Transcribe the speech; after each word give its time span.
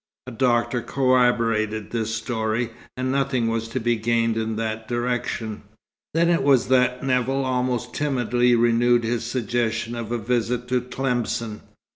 A 0.25 0.31
doctor 0.31 0.81
corroborated 0.81 1.91
this 1.91 2.15
story, 2.15 2.71
and 2.97 3.11
nothing 3.11 3.49
was 3.49 3.67
to 3.67 3.79
be 3.79 3.97
gained 3.97 4.35
in 4.35 4.55
that 4.55 4.87
direction. 4.87 5.61
Then 6.15 6.27
it 6.29 6.41
was 6.41 6.69
that 6.69 7.03
Nevill 7.03 7.45
almost 7.45 7.93
timidly 7.93 8.55
renewed 8.55 9.03
his 9.03 9.23
suggestion 9.25 9.93
of 9.95 10.11
a 10.11 10.17
visit 10.17 10.67
to 10.69 10.81
Tlemcen. 10.81 11.61